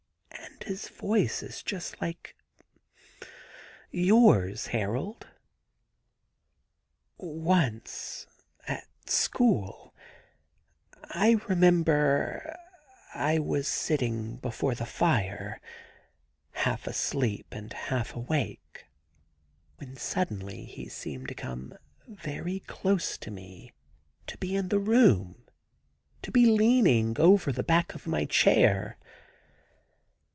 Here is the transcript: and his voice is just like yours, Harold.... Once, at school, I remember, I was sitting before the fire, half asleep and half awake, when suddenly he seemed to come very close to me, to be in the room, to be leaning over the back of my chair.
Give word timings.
and 0.71 0.75
his 0.77 0.89
voice 0.89 1.41
is 1.43 1.63
just 1.63 1.99
like 2.01 2.35
yours, 3.89 4.67
Harold.... 4.67 5.27
Once, 7.17 8.25
at 8.67 8.87
school, 9.09 9.93
I 11.05 11.37
remember, 11.49 12.55
I 13.15 13.39
was 13.39 13.67
sitting 13.67 14.37
before 14.37 14.75
the 14.75 14.85
fire, 14.85 15.59
half 16.51 16.85
asleep 16.87 17.47
and 17.51 17.73
half 17.73 18.15
awake, 18.15 18.85
when 19.77 19.95
suddenly 19.97 20.63
he 20.65 20.87
seemed 20.87 21.27
to 21.29 21.35
come 21.35 21.73
very 22.07 22.59
close 22.61 23.17
to 23.17 23.31
me, 23.31 23.73
to 24.27 24.37
be 24.37 24.55
in 24.55 24.69
the 24.69 24.79
room, 24.79 25.43
to 26.21 26.31
be 26.31 26.45
leaning 26.45 27.19
over 27.19 27.51
the 27.51 27.63
back 27.63 27.95
of 27.95 28.05
my 28.07 28.25
chair. 28.25 28.97